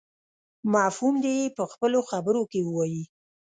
مفهوم 0.73 1.15
دې 1.23 1.33
يې 1.39 1.47
په 1.57 1.63
خپلو 1.71 1.99
خبرو 2.09 2.41
کې 2.51 2.59
ووايي. 2.63 3.03